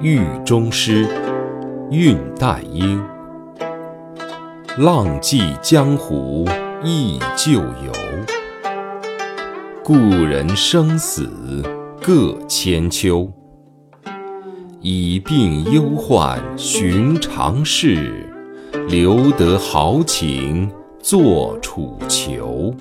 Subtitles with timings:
[0.00, 1.08] 狱中诗，
[1.90, 3.02] 韵带英。
[4.76, 6.46] 浪迹江湖
[6.84, 7.92] 忆旧游，
[9.82, 11.62] 故人生死
[12.02, 13.30] 各千秋。
[14.82, 18.28] 以病忧患寻常事，
[18.88, 20.70] 留得豪情
[21.00, 22.74] 作楚囚。